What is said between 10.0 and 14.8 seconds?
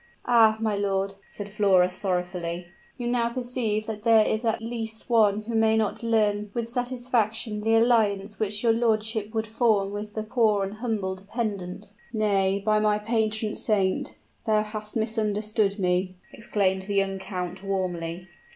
the poor and humble dependent." "Nay, by my patron saint, thou